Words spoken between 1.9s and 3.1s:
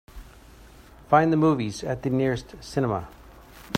the nearest cinema.